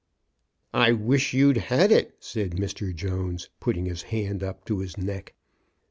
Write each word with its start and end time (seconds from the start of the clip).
I 0.73 0.93
wish 0.93 1.31
you'd 1.31 1.57
had 1.57 1.91
it," 1.91 2.15
said 2.21 2.53
Mr. 2.53 2.91
Jones, 2.91 3.49
put 3.59 3.73
ting 3.73 3.85
his 3.85 4.01
hand 4.01 4.41
up 4.41 4.65
to 4.65 4.79
his 4.79 4.97
neck. 4.97 5.35